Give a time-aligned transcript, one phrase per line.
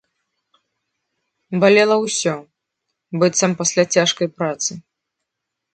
[1.63, 2.35] Балела ўсё,
[3.21, 4.71] быццам пасля цяжкай працы.